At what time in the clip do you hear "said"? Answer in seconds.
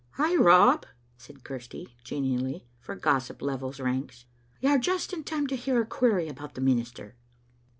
1.15-1.43